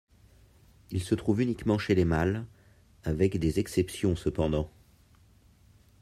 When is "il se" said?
0.89-1.13